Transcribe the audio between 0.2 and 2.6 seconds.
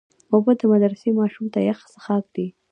اوبه د مدرسې ماشوم ته یخ څښاک دی.